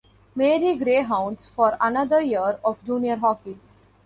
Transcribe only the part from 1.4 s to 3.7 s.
for another year of junior hockey.